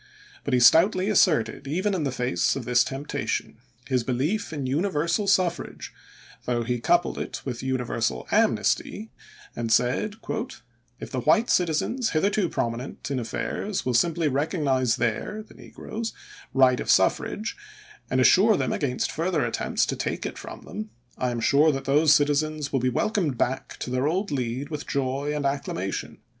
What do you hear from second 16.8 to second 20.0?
suffrage, and assure them against future attempts to